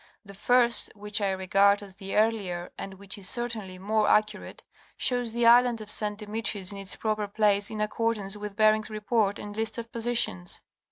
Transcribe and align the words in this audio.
The 0.25 0.33
first, 0.33 0.89
which 0.95 1.21
I 1.21 1.29
regard 1.29 1.83
as 1.83 1.97
the 1.97 2.15
earlier, 2.15 2.71
and 2.75 2.95
which 2.95 3.19
is 3.19 3.29
certainly 3.29 3.77
more 3.77 4.07
accu 4.07 4.41
rate. 4.41 4.63
shows 4.97 5.31
the 5.31 5.45
island 5.45 5.79
of 5.79 5.91
St. 5.91 6.17
Demetrius 6.17 6.71
in 6.71 6.79
its 6.79 6.95
proper 6.95 7.27
place 7.27 7.69
in 7.69 7.79
accord 7.81 8.17
ance 8.17 8.35
with 8.35 8.55
Bering's 8.55 8.89
Report 8.89 9.37
and 9.37 9.55
list 9.55 9.77
of 9.77 9.91
positions. 9.91 10.61